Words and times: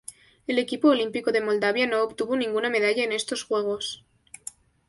El 0.47 0.57
equipo 0.57 0.87
olímpico 0.87 1.31
de 1.31 1.41
Moldavia 1.47 1.85
no 1.85 2.01
obtuvo 2.01 2.35
ninguna 2.35 2.71
medalla 2.71 3.03
en 3.03 3.11
estos 3.11 3.43
Juegos. 3.43 4.03